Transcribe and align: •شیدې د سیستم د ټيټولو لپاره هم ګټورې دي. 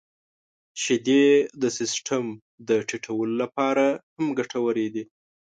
•شیدې 0.81 1.25
د 1.61 1.63
سیستم 1.77 2.25
د 2.67 2.69
ټيټولو 2.89 3.33
لپاره 3.43 3.85
هم 4.15 4.25
ګټورې 4.39 4.87
دي. 4.93 5.03